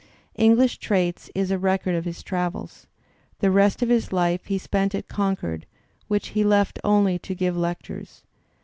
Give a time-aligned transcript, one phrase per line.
[0.45, 2.87] "English Traits" is a record of his travels.
[3.37, 5.67] The rest of his life he spent at Concord,
[6.07, 8.23] which he left only to give lectures.